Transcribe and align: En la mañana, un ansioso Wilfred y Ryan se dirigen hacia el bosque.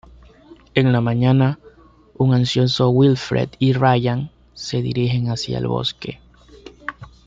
En 0.73 0.91
la 0.93 0.99
mañana, 0.99 1.59
un 2.17 2.33
ansioso 2.33 2.89
Wilfred 2.89 3.49
y 3.59 3.73
Ryan 3.73 4.31
se 4.55 4.81
dirigen 4.81 5.27
hacia 5.29 5.59
el 5.59 5.67
bosque. 5.67 6.19